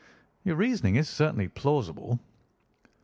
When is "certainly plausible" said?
1.07-2.19